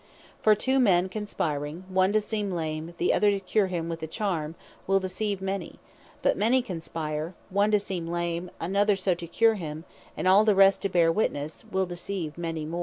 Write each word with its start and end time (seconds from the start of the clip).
For 0.41 0.55
two 0.55 0.79
men 0.79 1.09
conspiring, 1.09 1.83
one 1.87 2.11
to 2.13 2.19
seem 2.21 2.51
lame, 2.51 2.95
the 2.97 3.13
other 3.13 3.29
to 3.29 3.39
cure 3.39 3.67
him 3.67 3.87
with 3.87 4.01
a 4.01 4.07
charme, 4.07 4.55
will 4.87 4.99
deceive 4.99 5.43
many: 5.43 5.77
but 6.23 6.35
many 6.35 6.63
conspiring, 6.63 7.35
one 7.51 7.69
to 7.69 7.79
seem 7.79 8.07
lame, 8.07 8.49
another 8.59 8.95
so 8.95 9.13
to 9.13 9.27
cure 9.27 9.53
him, 9.61 9.85
and 10.17 10.27
all 10.27 10.43
the 10.43 10.55
rest 10.55 10.81
to 10.81 10.89
bear 10.89 11.11
witnesse; 11.11 11.65
will 11.71 11.85
deceive 11.85 12.35
many 12.35 12.65
more. 12.65 12.79